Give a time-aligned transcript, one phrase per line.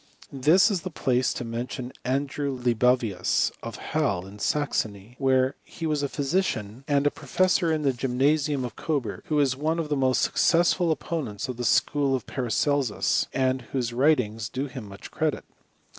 [0.33, 6.01] This is the place to mention Andrew LibaviuSy of^ Hallei in Saxony^ where he wsis
[6.01, 7.59] a physician^ and ^ CHXMISTRT OF PARACELSUS.
[7.59, 11.47] 175 profesBOT in the gymnasium of Coburg, T^ho was one of the most successful opponents
[11.47, 15.45] of the school of Para celsus, and whose writings do him much credit.